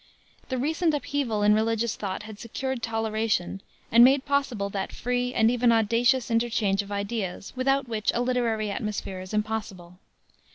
The 0.49 0.57
recent 0.57 0.95
upheaval 0.95 1.43
in 1.43 1.53
religious 1.53 1.95
thought 1.95 2.23
had 2.23 2.39
secured 2.39 2.81
toleration, 2.81 3.61
and 3.91 4.03
made 4.03 4.25
possible 4.25 4.67
that 4.71 4.91
free 4.91 5.31
and 5.31 5.51
even 5.51 5.71
audacious 5.71 6.31
interchange 6.31 6.81
of 6.81 6.91
ideas 6.91 7.53
without 7.55 7.87
which 7.87 8.11
a 8.15 8.21
literary 8.21 8.71
atmosphere 8.71 9.21
is 9.21 9.31
impossible. 9.31 9.99